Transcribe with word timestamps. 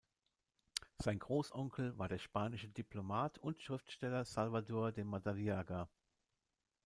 Sein 0.97 1.19
Großonkel 1.19 1.95
war 1.99 2.07
der 2.07 2.17
spanische 2.17 2.67
Diplomat 2.69 3.37
und 3.37 3.61
Schriftsteller 3.61 4.25
Salvador 4.25 4.91
de 4.91 5.03
Madariaga. 5.03 5.89